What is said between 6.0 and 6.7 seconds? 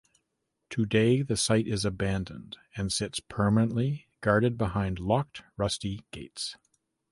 gates.